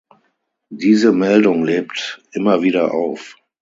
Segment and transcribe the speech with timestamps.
[0.73, 3.37] Diese Meldung lebt immer wieder auf.